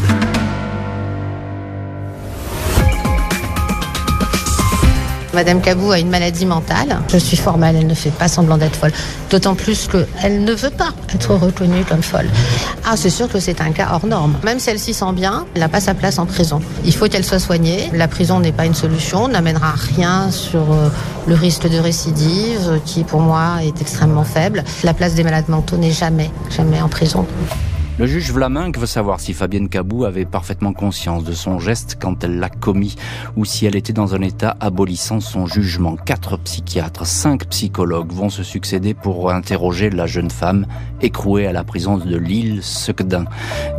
[5.35, 6.99] Madame Cabou a une maladie mentale.
[7.09, 8.93] Je suis formelle, elle ne fait pas semblant d'être folle.
[9.31, 12.29] D'autant plus qu'elle ne veut pas être reconnue comme folle.
[12.85, 14.37] Ah, c'est sûr que c'est un cas hors norme.
[14.45, 16.61] Même si elle s'y sent bien, elle n'a pas sa place en prison.
[16.85, 17.91] Il faut qu'elle soit soignée.
[17.93, 20.89] La prison n'est pas une solution, n'amènera rien sur euh,
[21.27, 24.63] le risque de récidive, qui pour moi est extrêmement faible.
[24.85, 27.27] La place des malades mentaux n'est jamais, jamais en prison.
[27.97, 32.25] Le juge Vlaminck veut savoir si Fabienne Cabou avait parfaitement conscience de son geste quand
[32.25, 32.97] elle l'a commis
[33.37, 35.95] ou si elle était dans un état abolissant son jugement.
[35.95, 40.67] Quatre psychiatres, cinq psychologues vont se succéder pour interroger la jeune femme
[41.03, 43.27] écrouée à la prison de l'île Secdin.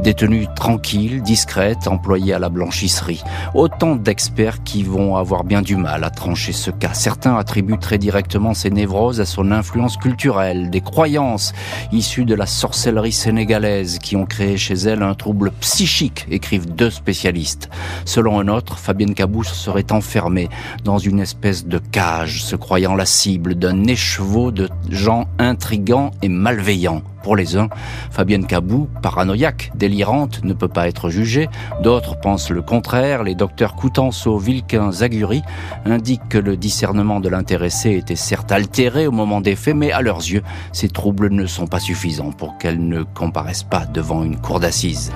[0.02, 3.22] Détenue tranquille, discrète, employée à la blanchisserie.
[3.54, 6.94] Autant d'experts qui vont avoir bien du mal à trancher ce cas.
[6.94, 11.52] Certains attribuent très directement ces névroses à son influence culturelle, des croyances
[11.92, 16.92] issues de la sorcellerie sénégalaise qui ont créé chez elle un trouble psychique, écrivent deux
[16.92, 17.70] spécialistes.
[18.06, 20.48] Selon un autre, Fabienne Cabouche serait enfermée
[20.84, 26.30] dans une espèce de cage, se croyant la cible d'un écheveau de gens intrigants et
[26.30, 27.02] malveillants.
[27.26, 27.70] Pour les uns,
[28.12, 31.50] Fabienne Cabou, paranoïaque, délirante, ne peut pas être jugée.
[31.82, 33.24] D'autres pensent le contraire.
[33.24, 35.42] Les docteurs Coutenceau, Vilquin, Zaguri
[35.86, 40.04] indiquent que le discernement de l'intéressé était certes altéré au moment des faits, mais à
[40.04, 44.40] leurs yeux, ces troubles ne sont pas suffisants pour qu'elle ne comparaisse pas devant une
[44.40, 45.12] cour d'assises.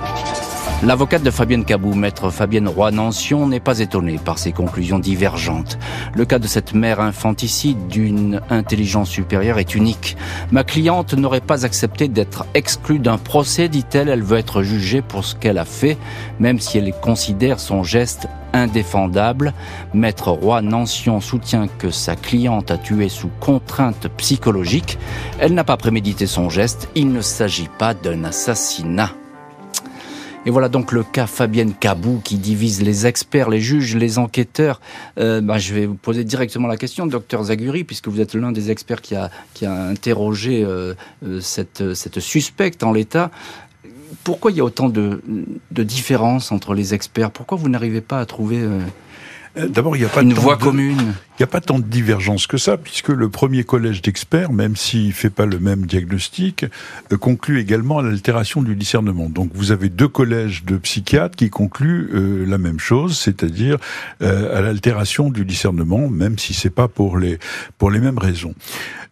[0.82, 5.78] L'avocate de Fabienne Cabou, maître Fabienne Roy-Nancion, n'est pas étonnée par ces conclusions divergentes.
[6.14, 10.16] Le cas de cette mère infanticide d'une intelligence supérieure est unique.
[10.50, 14.08] Ma cliente n'aurait pas accepté d'être exclue d'un procès, dit-elle.
[14.08, 15.98] Elle veut être jugée pour ce qu'elle a fait,
[16.38, 19.52] même si elle considère son geste indéfendable.
[19.92, 24.98] Maître Roy-Nancion soutient que sa cliente a tué sous contrainte psychologique.
[25.40, 26.88] Elle n'a pas prémédité son geste.
[26.94, 29.10] Il ne s'agit pas d'un assassinat.
[30.46, 34.80] Et voilà donc le cas Fabienne Cabou qui divise les experts, les juges, les enquêteurs.
[35.18, 38.50] Euh, bah, je vais vous poser directement la question, docteur Zaguri, puisque vous êtes l'un
[38.50, 43.30] des experts qui a, qui a interrogé euh, euh cette, cette suspecte en l'état.
[44.24, 45.22] Pourquoi il y a autant de,
[45.70, 47.30] de différences entre les experts?
[47.30, 48.66] Pourquoi vous n'arrivez pas à trouver...
[49.56, 51.14] D'abord, il n'y a pas une voie commune.
[51.40, 54.76] Il n'y a pas tant de divergence que ça, puisque le premier collège d'experts, même
[54.76, 56.66] s'il ne fait pas le même diagnostic,
[57.12, 59.28] euh, conclut également à l'altération du discernement.
[59.28, 63.78] Donc vous avez deux collèges de psychiatres qui concluent euh, la même chose, c'est-à-dire
[64.22, 67.38] euh, à l'altération du discernement, même si c'est pas pour les
[67.78, 68.54] pour les mêmes raisons.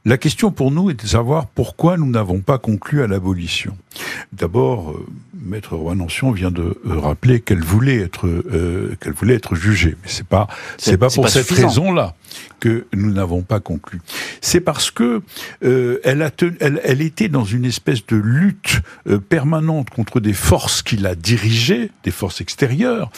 [0.09, 3.77] La question pour nous est de savoir pourquoi nous n'avons pas conclu à l'abolition.
[4.33, 5.07] D'abord, euh,
[5.45, 10.09] Maître Roy-Nancion vient de euh, rappeler qu'elle voulait être euh, qu'elle voulait être jugée, mais
[10.09, 12.15] c'est pas c'est pas pour pas cette raison-là
[12.61, 14.01] que nous n'avons pas conclu.
[14.41, 15.21] C'est parce que
[15.65, 18.81] euh, elle, a tenu- elle, elle était dans une espèce de lutte
[19.29, 23.11] permanente contre des forces qui la dirigeaient, des forces extérieures,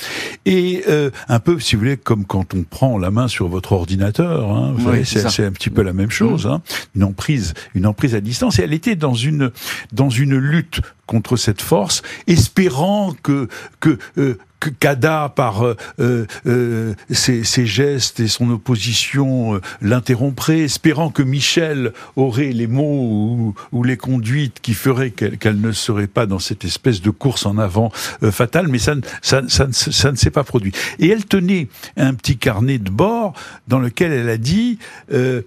[0.45, 3.73] et euh, un peu, si vous voulez, comme quand on prend la main sur votre
[3.73, 4.51] ordinateur.
[4.51, 6.47] Hein, Oui, c'est un petit peu la même chose.
[6.47, 6.63] Hein,
[6.95, 8.59] une emprise, une emprise à distance.
[8.59, 9.51] Et elle était dans une
[9.93, 13.49] dans une lutte contre cette force, espérant que
[13.81, 20.61] que euh, que Kada, par euh, euh, euh, ses, gestes et son opposition, euh, l'interromprait,
[20.61, 26.07] espérant que Michel aurait les mots ou, les conduites qui feraient qu'elle qu ne serait
[26.07, 27.91] pas dans cette espèce de course en avant
[28.23, 30.73] euh, fatale, mais ça, ça, ça, ça ne s'est pas produit.
[30.99, 33.33] Et elle tenait un petit carnet de bord
[33.67, 34.79] dans lequel elle a dit,
[35.13, 35.41] euh,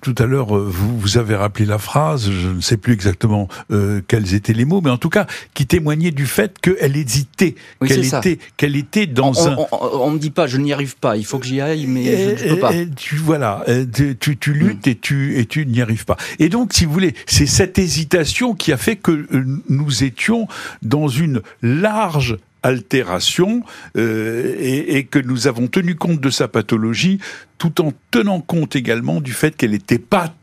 [0.00, 3.48] tout à l'heure, vous, vous, avez rappelé la phrase, je ne sais plus exactement
[4.08, 7.88] quels étaient les mots, mais en tout cas, qui témoignait du fait qu'elle hésitait oui,
[7.88, 9.56] qu'elle était, qu'elle était dans on, un.
[9.70, 11.16] On, me dit pas, je n'y arrive pas.
[11.16, 12.74] Il faut que j'y aille, mais et, je ne peux pas.
[12.74, 13.64] Et tu voilà,
[14.18, 14.90] tu, tu luttes mm.
[14.90, 16.16] et tu et tu n'y arrives pas.
[16.38, 19.26] Et donc, si vous voulez, c'est cette hésitation qui a fait que
[19.68, 20.48] nous étions
[20.82, 23.62] dans une large altération
[23.96, 27.20] euh, et, et, que nous avons tenu compte de sa pathologie
[27.56, 30.34] tout en tenant compte également du fait qu'elle n'était pas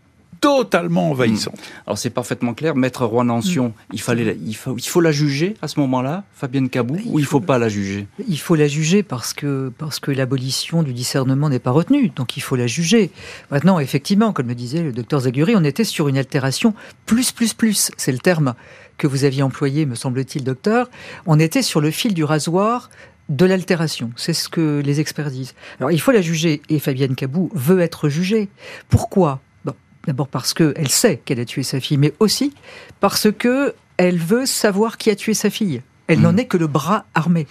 [0.41, 1.55] totalement envahissante.
[1.55, 1.87] Mmh.
[1.87, 3.93] Alors c'est parfaitement clair, Maître Roy Nancion, mmh.
[3.93, 7.19] il, fallait, il, faut, il faut la juger à ce moment-là, Fabienne Cabou, il ou
[7.19, 8.07] il ne faut, faut pas la juger?
[8.27, 12.37] Il faut la juger parce que, parce que l'abolition du discernement n'est pas retenue, donc
[12.37, 13.11] il faut la juger.
[13.51, 16.73] Maintenant, effectivement, comme le disait le docteur Zaguri, on était sur une altération
[17.05, 18.55] plus, plus, plus, c'est le terme
[18.97, 20.89] que vous aviez employé, me semble-t-il, docteur.
[21.25, 22.89] On était sur le fil du rasoir
[23.29, 24.11] de l'altération.
[24.15, 25.55] C'est ce que les experts disent.
[25.79, 28.49] Alors il faut la juger et Fabienne Cabou veut être jugée.
[28.89, 29.41] Pourquoi?
[30.07, 32.53] D'abord parce qu'elle sait qu'elle a tué sa fille, mais aussi
[32.99, 35.81] parce que elle veut savoir qui a tué sa fille.
[36.07, 36.23] Elle mmh.
[36.23, 37.47] n'en est que le bras armé.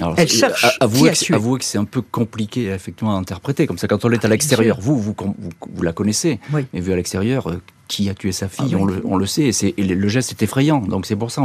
[0.00, 0.78] Alors, elle cherche.
[0.80, 3.88] Avouez, qui a avouez que c'est un peu compliqué effectivement à interpréter comme ça.
[3.88, 5.34] Quand on est à l'extérieur, vous, vous, vous,
[5.74, 6.66] vous, la connaissez, oui.
[6.72, 8.80] mais vu à l'extérieur, euh, qui a tué sa fille, ah, oui.
[8.80, 11.42] on, le, on, le, sait, et, et, le geste est effrayant, donc c'est pour ça.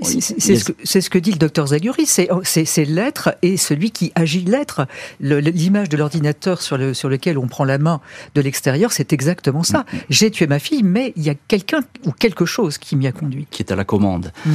[0.00, 4.42] C'est ce, que, ce que dit le docteur Zaguri, c'est l'être et celui qui agit
[4.42, 4.86] l'être.
[5.20, 8.00] L'image de l'ordinateur sur, le, sur lequel on prend la main
[8.34, 9.80] de l'extérieur, c'est exactement ça.
[9.80, 9.96] Mm.
[10.10, 13.12] J'ai tué ma fille, mais il y a quelqu'un ou quelque chose qui m'y a
[13.12, 13.46] conduit.
[13.50, 14.32] Qui est à la commande.
[14.46, 14.50] Mm.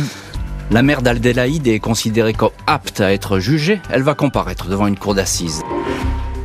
[0.69, 3.79] La mère d'Aldélaïde est considérée comme apte à être jugée.
[3.89, 5.63] Elle va comparaître devant une cour d'assises.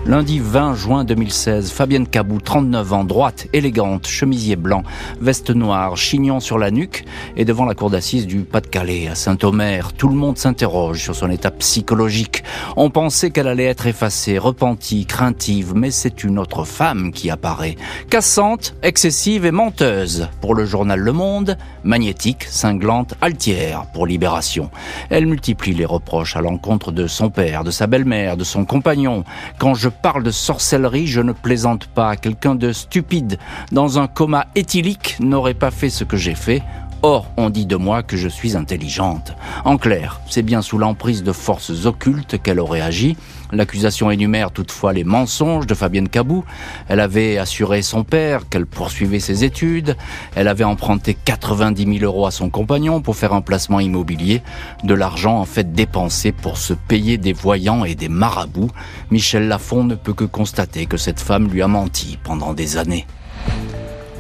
[0.05, 4.83] Lundi 20 juin 2016, Fabienne Cabou, 39 ans, droite, élégante, chemisier blanc,
[5.21, 7.05] veste noire, chignon sur la nuque,
[7.37, 9.93] et devant la cour d'assises du Pas-de-Calais, à Saint-Omer.
[9.93, 12.43] Tout le monde s'interroge sur son état psychologique.
[12.77, 17.77] On pensait qu'elle allait être effacée, repentie, craintive, mais c'est une autre femme qui apparaît.
[18.11, 20.29] Cassante, excessive et menteuse.
[20.41, 24.69] Pour le journal Le Monde, magnétique, cinglante, altière pour Libération.
[25.11, 29.23] Elle multiplie les reproches à l'encontre de son père, de sa belle-mère, de son compagnon.
[29.59, 32.17] Quand je parle de sorcellerie, je ne plaisante pas.
[32.17, 33.39] Quelqu'un de stupide,
[33.71, 36.63] dans un coma éthylique, n'aurait pas fait ce que j'ai fait.
[37.05, 39.33] Or, on dit de moi que je suis intelligente.
[39.65, 43.17] En clair, c'est bien sous l'emprise de forces occultes qu'elle aurait agi.
[43.51, 46.45] L'accusation énumère toutefois les mensonges de Fabienne Cabou.
[46.89, 49.97] Elle avait assuré son père qu'elle poursuivait ses études.
[50.37, 54.41] Elle avait emprunté 90 000 euros à son compagnon pour faire un placement immobilier.
[54.85, 58.71] De l'argent en fait dépensé pour se payer des voyants et des marabouts.
[59.11, 63.07] Michel Lafont ne peut que constater que cette femme lui a menti pendant des années.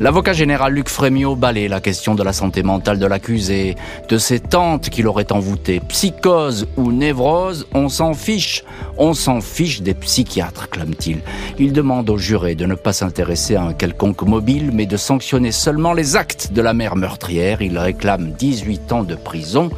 [0.00, 3.76] L'avocat général Luc Frémiot balaye la question de la santé mentale de l'accusé,
[4.08, 5.80] de ses tantes qui l'auraient envoûté.
[5.88, 8.64] Psychose ou névrose, on s'en fiche.
[8.96, 11.20] On s'en fiche des psychiatres, clame-t-il.
[11.58, 15.52] Il demande au juré de ne pas s'intéresser à un quelconque mobile, mais de sanctionner
[15.52, 17.62] seulement les actes de la mère meurtrière.
[17.62, 19.70] Il réclame 18 ans de prison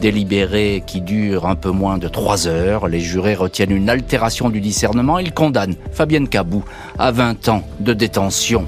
[0.00, 2.88] délibéré qui dure un peu moins de trois heures.
[2.88, 5.20] Les jurés retiennent une altération du discernement.
[5.20, 6.64] Ils condamnent Fabienne Cabou
[6.98, 8.66] à 20 ans de détention.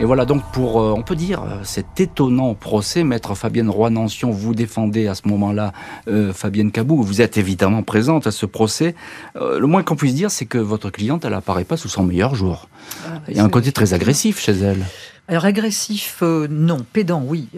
[0.00, 4.30] Et voilà donc pour, euh, on peut dire, euh, cet étonnant procès, maître Fabienne Roy-Nancion,
[4.30, 5.72] vous défendez à ce moment-là
[6.08, 8.96] euh, Fabienne Cabou, vous êtes évidemment présente à ce procès.
[9.36, 12.02] Euh, le moins qu'on puisse dire, c'est que votre cliente, elle apparaît pas sous son
[12.02, 12.68] meilleur jour.
[13.06, 14.84] Ah, Il y a un côté très agressif chez elle.
[15.28, 16.84] Alors agressif, euh, non.
[16.92, 17.48] Pédant, oui.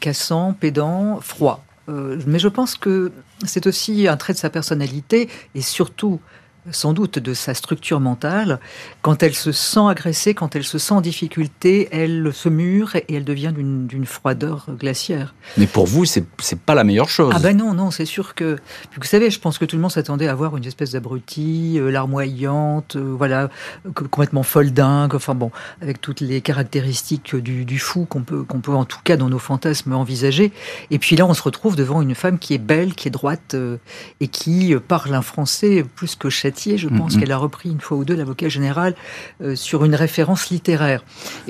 [0.00, 1.64] cassant, pédant, froid.
[1.88, 3.10] mais je pense que
[3.46, 6.20] c'est aussi un trait de sa personnalité et surtout
[6.70, 8.60] sans doute de sa structure mentale.
[9.02, 13.04] Quand elle se sent agressée, quand elle se sent en difficulté, elle se mure et
[13.08, 15.34] elle devient d'une froideur glaciaire.
[15.56, 16.24] Mais pour vous, c'est
[16.64, 17.32] pas la meilleure chose.
[17.36, 18.56] Ah ben non, non, c'est sûr que...
[18.96, 21.90] Vous savez, je pense que tout le monde s'attendait à voir une espèce d'abruti, euh,
[21.90, 23.48] larmoyante, euh, voilà,
[23.94, 28.60] complètement folle dingue, enfin bon, avec toutes les caractéristiques du, du fou qu'on peut, qu'on
[28.60, 30.52] peut en tout cas dans nos fantasmes envisager.
[30.90, 33.54] Et puis là, on se retrouve devant une femme qui est belle, qui est droite
[33.54, 33.78] euh,
[34.20, 36.30] et qui parle un français plus que
[36.60, 37.20] je pense mm -hmm.
[37.20, 38.94] qu'elle a repris une fois ou deux l'avocat général
[39.42, 41.02] euh, sur une référence littéraire.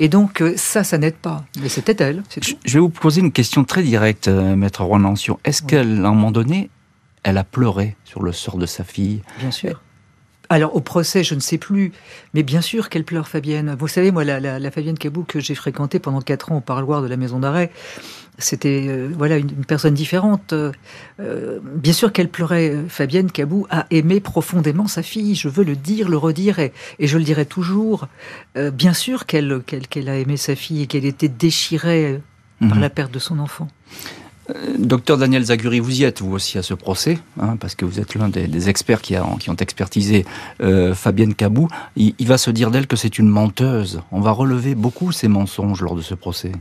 [0.03, 1.39] Et donc euh, ça, ça n'aide pas.
[1.61, 2.23] Mais c'était elle.
[2.41, 4.99] Je, je vais vous poser une question très directe, euh, maître Roy
[5.47, 5.67] Est-ce oui.
[5.69, 6.69] qu'à un moment donné,
[7.23, 9.75] elle a pleuré sur le sort de sa fille Bien sûr.
[10.51, 11.93] Alors, au procès, je ne sais plus.
[12.33, 13.73] Mais bien sûr qu'elle pleure, Fabienne.
[13.79, 17.01] Vous savez, moi, la, la, Fabienne Cabou que j'ai fréquentée pendant quatre ans au parloir
[17.01, 17.71] de la maison d'arrêt,
[18.37, 20.51] c'était euh, voilà une, personne différente.
[20.51, 22.75] Euh, bien sûr qu'elle pleurait.
[22.89, 25.35] Fabienne Cabou a aimé profondément sa fille.
[25.35, 28.09] Je veux le dire, le redire, et, je le dirai toujours.
[28.55, 32.19] bien sûr qu'elle qu'elle a aimé sa fille et qu'elle était déchirée
[32.59, 32.81] par mhm.
[32.81, 33.69] la perte de son enfant.
[34.55, 37.85] Euh, docteur Daniel Zaguri, vous y êtes vous aussi à ce procès, hein, parce que
[37.85, 40.25] vous êtes l'un des, experts qui, ont expertisé
[40.61, 41.67] euh, Fabienne Cabou.
[41.95, 44.01] Il, il va se dire d'elle que c'est une menteuse.
[44.11, 46.51] On va relever beaucoup ces mensonges lors de ce procès.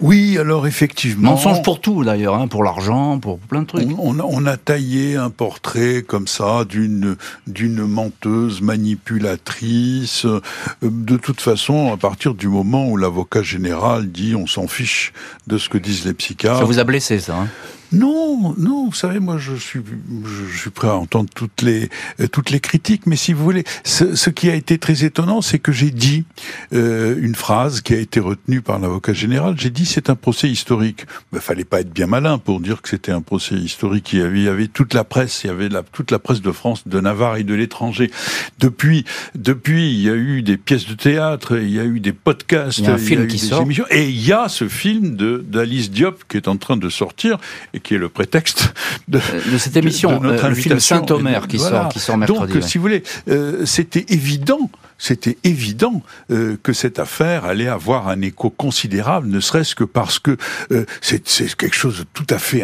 [0.00, 1.32] Oui, alors effectivement.
[1.32, 3.88] Mensonge pour tout d'ailleurs, hein, pour l'argent, pour plein de trucs.
[3.98, 10.24] On, a taillé un portrait comme ça d'une d'une menteuse manipulatrice.
[10.24, 10.40] Euh,
[10.82, 15.12] de toute façon, à partir du moment où l'avocat général dit on s'en fiche
[15.46, 16.58] de ce que disent les psychiatres.
[16.58, 17.48] Ça vous a blessé ça hein?
[17.92, 19.80] Non, non, vous savez, moi je suis,
[20.24, 21.88] je suis prêt à entendre toutes les,
[22.20, 25.42] euh, toutes les critiques, mais si vous voulez, ce, ce qui a été très étonnant,
[25.42, 26.24] c'est que j'ai dit
[26.72, 29.56] euh, une phrase qui a été retenue par l'avocat général.
[29.58, 31.06] J'ai dit c'est un procès historique.
[31.32, 34.12] Il fallait pas être bien malin pour dire que c'était un procès historique.
[34.12, 36.18] Il y avait, il y avait toute la presse, il y avait la, toute la
[36.18, 38.10] presse de France, de Navarre et de l'étranger.
[38.58, 42.12] Depuis, depuis, il y a eu des pièces de théâtre, il y a eu des
[42.12, 43.62] podcasts, il y a un film qui sort.
[43.62, 46.88] émissions, et il y a ce film de d'Alice Diop qui est en train de
[46.88, 47.38] sortir
[47.74, 48.72] et qui est le prétexte
[49.08, 52.52] de, euh, cette émission, de, notre euh, le film Saint-Omer qui, sort, qui sort mercredi.
[52.54, 54.70] Donc, si vous voulez, euh, c'était évident
[55.02, 60.20] c'était évident euh, que cette affaire allait avoir un écho considérable, ne serait-ce que parce
[60.20, 60.36] que
[60.70, 61.24] euh, c'est
[61.56, 62.62] quelque chose de tout à fait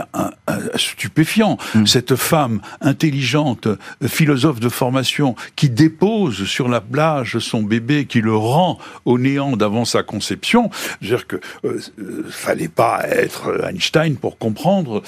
[0.76, 1.58] stupéfiant.
[1.74, 1.86] Mm.
[1.86, 8.20] Cette femme intelligente, euh, philosophe de formation, qui dépose sur la plage son bébé, qui
[8.20, 10.70] le rend au néant d'avant sa conception,
[11.02, 11.40] dire que
[12.30, 15.02] fallait pas être Einstein pour comprendre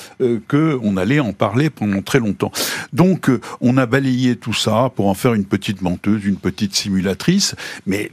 [0.48, 2.50] que on allait en parler pendant très longtemps.
[2.92, 7.19] Donc, on a balayé tout ça pour en faire une petite menteuse, une petite simulation
[7.86, 8.10] mais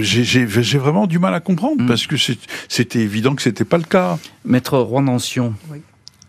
[0.00, 1.86] j'ai vraiment du mal à comprendre, mm.
[1.86, 2.16] parce que
[2.68, 4.18] c'était évident que c'était pas le cas.
[4.44, 5.06] Maître Rouen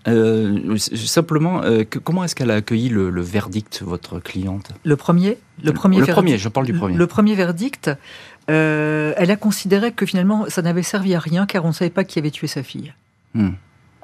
[0.08, 4.72] euh, simplement, euh, comment est-ce qu'elle a accueilli le, verdict, votre cliente?
[4.84, 6.98] Le premier Le premier, le premier je parle du premier.
[6.98, 7.92] Le premier verdict,
[8.50, 11.92] euh, elle a considéré que finalement, ça n'avait servi à rien, car on ne savait
[11.92, 12.94] pas qui avait tué sa fille.
[13.36, 13.52] Hmm.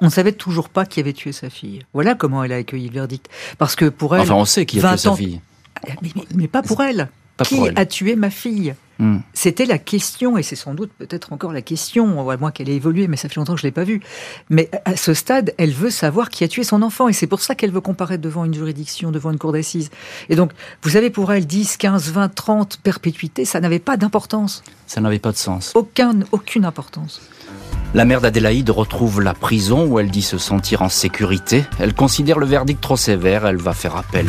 [0.00, 1.80] On ne savait toujours pas qui avait tué sa fille.
[1.92, 3.28] Voilà comment elle a accueilli le verdict.
[3.58, 4.22] Parce que pour elle.
[4.22, 5.40] Enfin, on sait qui a tué sa fille.
[6.34, 7.08] mais, pas pour elle
[7.44, 9.18] qui a tué ma fille hmm.
[9.32, 12.76] C'était la question, et c'est sans doute peut-être encore la question, à moins qu'elle ait
[12.76, 14.00] évolué, mais ça fait longtemps que je ne l'ai pas vue.
[14.50, 17.40] Mais à ce stade, elle veut savoir qui a tué son enfant, et c'est pour
[17.40, 19.90] ça qu'elle veut comparaître devant une juridiction, devant une cour d'assises.
[20.28, 24.62] Et donc, vous savez, pour elle, 10, 15, 20, 30 perpétuités, ça n'avait pas d'importance.
[24.86, 25.72] Ça n'avait pas de sens.
[25.74, 27.20] Aucun, aucune importance.
[27.94, 31.64] La mère d'Adélaïde retrouve la prison où elle dit se sentir en sécurité.
[31.78, 34.26] Elle considère le verdict trop sévère, elle va faire appel.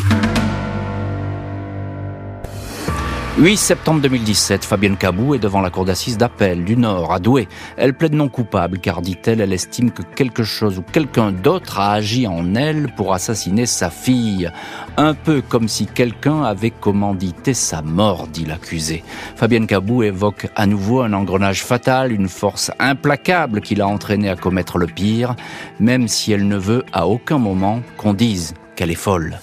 [3.37, 7.47] 8 septembre 2017, Fabienne Cabou est devant la cour d'assises d'appel du Nord, à Douai.
[7.77, 11.93] Elle plaide non coupable car, dit-elle, elle estime que quelque chose ou quelqu'un d'autre a
[11.93, 14.51] agi en elle pour assassiner sa fille.
[14.97, 19.03] Un peu comme si quelqu'un avait commandité sa mort, dit l'accusé.
[19.37, 24.35] Fabienne Cabou évoque à nouveau un engrenage fatal, une force implacable qui l'a entraînée à
[24.35, 25.35] commettre le pire,
[25.79, 29.39] même si elle ne veut à aucun moment qu'on dise qu'elle est folle.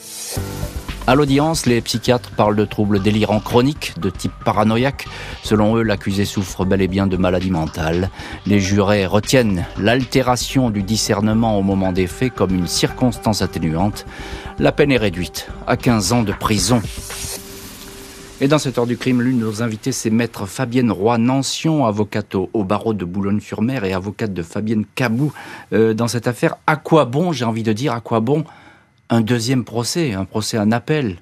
[1.09, 5.07] À l'audience, les psychiatres parlent de troubles délirants chroniques de type paranoïaque.
[5.45, 8.11] Selon eux, l'accusé souffre bel et bien de maladie mentale.
[8.45, 14.05] Les jurés retiennent l'altération du discernement au moment des faits comme une circonstance atténuante.
[14.59, 16.83] La peine est réduite à 15 ans de prison.
[18.41, 22.35] Et dans cette heure du crime, l'une de nos invités, c'est maître Fabienne Roy-Nancion, avocate
[22.35, 25.33] au, barreau de Boulogne-sur-Mer et avocate de Fabienne Cabou.
[25.73, 28.45] Euh, dans cette affaire, à quoi bon, j'ai envie de dire, à quoi bon
[29.11, 31.19] un deuxième procès, un procès en appel.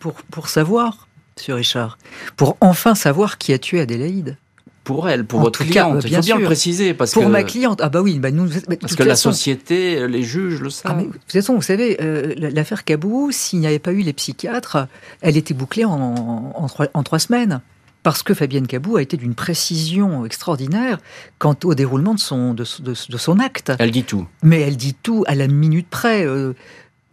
[0.00, 1.98] Pour, pour savoir, Monsieur Richard,
[2.36, 4.38] pour enfin savoir qui a tué Adélaïde.
[4.84, 6.94] Pour elle, pour votre cliente, bien il faut bien le préciser.
[6.94, 8.48] Parce pour ma cliente, ah bah oui, bah nous,
[8.80, 10.94] parce que la société, les juges le savent.
[10.96, 14.12] Ah de toute façon, vous savez, euh, l'affaire Cabou, s'il n'y avait pas eu les
[14.12, 14.86] psychiatres,
[15.22, 17.62] elle était bouclée en, en, trois, semaines
[18.04, 20.98] parce que Fabienne Cabou a été d'une précision extraordinaire
[21.40, 23.72] quant au déroulement de son, de, son acte.
[23.80, 24.28] Elle dit tout.
[24.44, 26.24] Mais elle dit tout à la minute près.
[26.24, 26.54] Euh,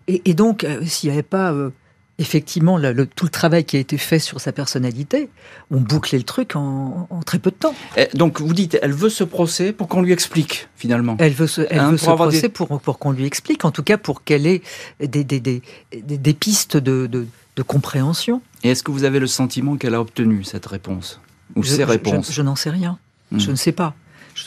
[0.07, 1.69] et, donc, euh, s'il n'y avait pas euh,
[2.19, 5.29] effectivement le, tout le travail qui a été fait sur sa personnalité,
[5.71, 7.75] on bouclait le truc en, très peu de temps.
[8.13, 11.15] donc, vous dites, elle veut ce procès pour qu'on lui explique, finalement.
[11.19, 13.83] Elle veut ce, elle hein, veut ce procès pour, pour qu'on lui explique, en tout
[13.83, 14.61] cas pour qu'elle ait
[14.99, 15.61] des, des, des,
[15.93, 18.41] des pistes de, de, de, compréhension.
[18.63, 21.19] Et est-ce que vous avez le sentiment qu'elle a obtenu cette réponse
[21.55, 22.99] Ou ces réponses Je, n'en sais rien.
[23.31, 23.39] Hmm.
[23.39, 23.95] Je ne sais pas.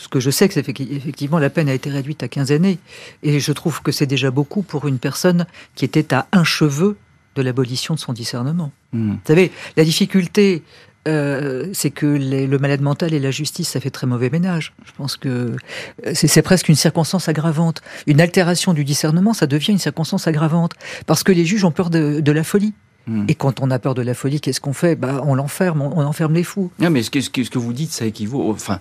[0.02, 2.78] Ce que je sais, c'est qu'effectivement, la peine a été réduite à 15 années.
[3.22, 6.96] Et je trouve que c'est déjà beaucoup pour une personne qui était à un cheveu
[7.34, 8.72] de l'abolition de son discernement.
[8.92, 9.12] Hmm.
[9.12, 10.62] Vous savez, la difficulté
[11.06, 14.72] euh, c'est que le malade mental et la justice, ça fait très mauvais ménage.
[14.84, 17.80] Je pense que euh, c'est presque une circonstance aggravante.
[18.06, 20.72] Une altération du discernement, ça devient une circonstance aggravante.
[21.06, 22.74] Parce que les juges ont peur de, la folie.
[23.06, 23.24] Hmm.
[23.28, 24.96] Et quand on a peur de la folie, qu'est-ce qu'on fait?
[24.96, 26.72] Bah, On l'enferme, on, enferme les fous.
[26.80, 28.50] Non, mais ce que, ce que vous dites, ça équivaut.
[28.50, 28.80] Enfin,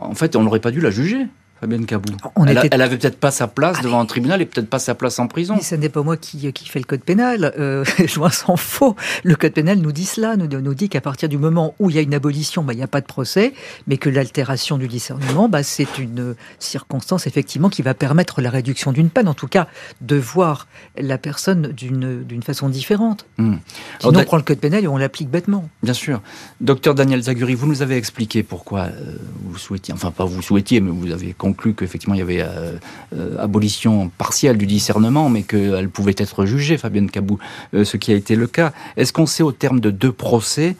[0.00, 1.26] en fait, on n'aurait pas dû la juger.
[1.60, 2.12] Fabienne Cabou.
[2.46, 5.18] elle, avait peut-être pas sa place ah, devant un tribunal et peut-être pas sa place
[5.18, 5.54] en prison.
[5.56, 7.54] Mais ce n'est pas moi qui, qui fait le code pénal.
[7.58, 8.94] Euh, je m'en s'en faux.
[9.24, 11.96] Le code pénal nous dit cela, nous, nous dit qu'à partir du moment où il
[11.96, 13.54] y a une abolition, bah, il n'y a pas de procès,
[13.86, 18.92] mais que l'altération du discernement, bah, c'est une circonstance effectivement qui va permettre la réduction
[18.92, 19.66] d'une peine, en tout cas
[20.02, 20.66] de voir
[20.98, 23.26] la personne d'une façon différente.
[23.38, 23.56] Hmm.
[24.00, 25.68] Sinon, on prend le code pénal et on l'applique bêtement.
[25.82, 26.20] Bien sûr.
[26.60, 30.80] Docteur Daniel Zaguri, vous nous avez expliqué pourquoi euh, vous souhaitiez, enfin pas vous souhaitiez,
[30.80, 32.72] mais vous avez conclu qu'effectivement il y avait euh,
[33.14, 37.38] euh, abolition partielle du discernement, mais qu'elle pouvait être jugée, Fabienne Cabou,
[37.74, 38.72] euh, ce qui a été le cas.
[38.96, 40.76] Est-ce qu'on sait au terme de deux procès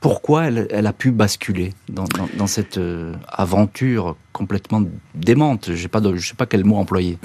[0.00, 2.78] pourquoi elle, a pu basculer dans, cette
[3.26, 4.82] aventure complètement
[5.14, 5.68] démente?
[5.68, 7.16] Je ne sais pas quel mot employer.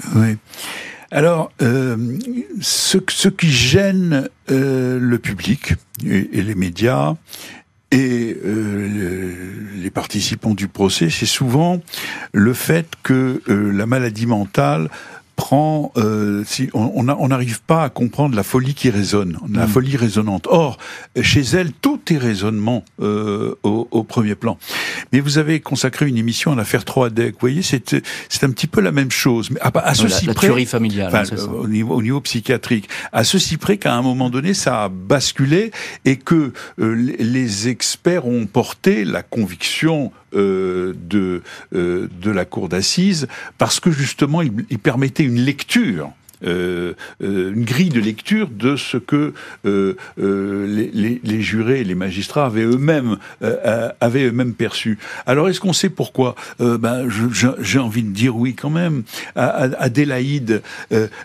[1.10, 7.16] Alors, ce, qui gêne le public et les médias,
[7.90, 8.88] et euh,
[9.74, 11.80] les participants du procès, c'est souvent
[12.32, 14.88] le fait que euh, la maladie mentale
[15.40, 19.68] prend, euh, si on n'arrive pas à comprendre la folie qui résonne, la mm.
[19.70, 20.46] folie résonante.
[20.50, 20.76] Or,
[21.22, 24.58] chez elle, tout est raisonnement euh, au, au, premier plan.
[25.12, 27.32] Mais vous avez consacré une émission à l'affaire Troadec.
[27.32, 29.50] Vous voyez, c'est un petit peu la même chose.
[29.50, 33.56] Mais à, à ceci la, près, familiale, enfin, au niveau au niveau psychiatrique, à ceci
[33.56, 35.70] près qu'à un moment donné, ça a basculé
[36.04, 41.42] et que euh, les experts ont porté la conviction euh, de,
[41.74, 43.26] euh, de la cour d'assises
[43.58, 46.12] parce que justement il, il permettait une lecture
[46.42, 49.34] euh, euh, une grille de lecture de ce que
[49.66, 53.16] euh, les, jurés et les magistrats avaient eux-mêmes
[54.00, 54.98] avaient eux-mêmes perçu.
[55.26, 59.02] Alors est-ce qu'on sait pourquoi Ben j'ai envie de dire oui quand même.
[59.36, 60.62] Adélaïde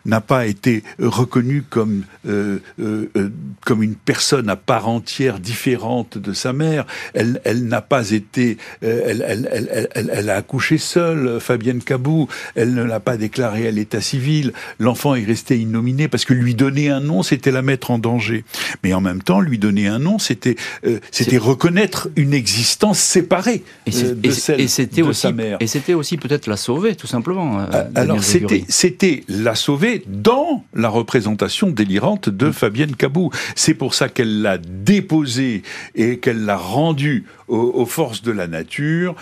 [0.05, 6.86] n'a pas été reconnue comme comme une personne à part entière différente de sa mère.
[7.13, 12.28] Elle, elle n'a pas été, elle, elle, elle, a accouché seule, Fabienne Cabou.
[12.55, 14.53] Elle ne l'a pas déclaré à l'état civil.
[14.80, 18.43] L'enfant est resté innominé parce que lui donner un nom, c'était la mettre en danger.
[18.84, 23.64] Mais en même temps, lui donner un nom, c'était euh, c'était reconnaître une existence séparée
[23.86, 25.58] et euh, de celle de aussi, sa mère.
[25.60, 27.60] Et c'était aussi peut-être la sauver, tout simplement.
[27.60, 33.30] Euh, alors c'était c'était la sauver dans la représentation délirante de Fabienne Cabou.
[33.56, 35.62] C'est pour ça qu'elle l'a déposée
[35.93, 39.16] et qu'elle l'a rendue aux, forces de la nature,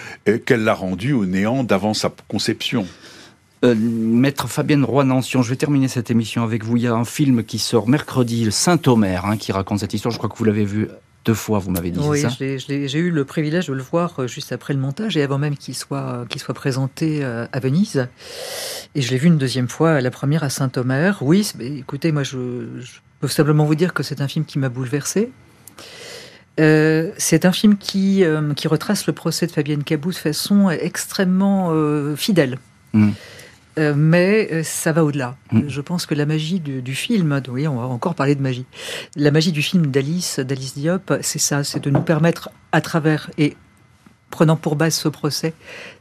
[0.46, 2.86] qu'elle l'a rendue au néant d'avant sa conception.
[3.64, 6.76] Euh, Maître Fabienne Roy-Nancion, je vais terminer cette émission avec vous.
[6.76, 10.12] Il y a un film qui sort mercredi, Saint-Omer, hein, qui raconte cette histoire.
[10.12, 10.90] Je crois que vous l'avez vu
[11.24, 14.28] deux fois, vous m'avez dit oui, ça j'ai eu le privilège de le voir euh,
[14.28, 18.10] juste après le montage et avant même qu'il soit, qu'il soit présenté euh, à Venise.
[18.96, 21.20] Et je l'ai vu une deuxième fois, la première à Saint-Omer.
[21.22, 22.38] Oui, écoutez, moi je,
[23.22, 25.32] peux simplement vous dire que c'est un film qui m'a bouleversé.
[26.58, 28.26] c'est un film qui,
[28.58, 31.72] qui retrace le procès de Fabienne Cabou de façon extrêmement
[32.18, 32.58] fidèle.
[32.92, 33.12] Hmm.
[33.78, 35.36] Euh, mais euh, ça va au-delà.
[35.52, 35.62] Mm.
[35.68, 38.66] Je pense que la magie du, film, oui, on va encore parler de magie.
[39.16, 43.30] La magie du film d'Alice, d'Alice Diop, c'est ça, c'est de nous permettre, à travers
[43.38, 43.56] et
[44.34, 45.54] prenant pour base ce procès,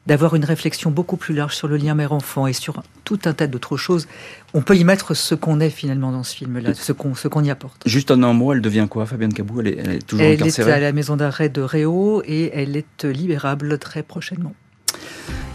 [0.06, 3.46] d'avoir une réflexion beaucoup plus large sur le lien mère-enfant et sur tout un tas
[3.46, 4.08] d'autres choses.
[4.54, 7.44] On peut y mettre ce qu'on est finalement dans ce film-là, ce qu'on ce qu'on
[7.44, 7.82] y apporte.
[7.84, 9.60] Juste en un mot, elle devient quoi, Fabienne Cabou?
[9.60, 12.74] Elle est, elle est toujours Elle est à la maison d'arrêt de Réau et elle
[12.74, 14.54] est libérable très prochainement.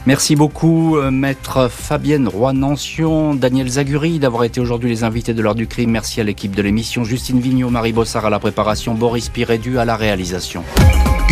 [0.05, 5.55] Merci beaucoup, euh, maître Fabienne Roy-Nancion, Daniel Zaguri, d'avoir été aujourd'hui les invités de l'heure
[5.55, 5.91] du crime.
[5.91, 9.85] Merci à l'équipe de l'émission, Justine Vignot, Marie Bossard à la préparation, Boris Pirédu à
[9.85, 10.63] la réalisation.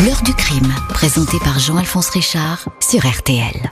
[0.06, 3.72] L'heure du crime, présenté par Jean-Alphonse Richard sur RTL.